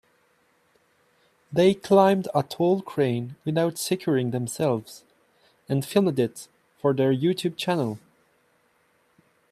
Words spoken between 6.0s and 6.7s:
it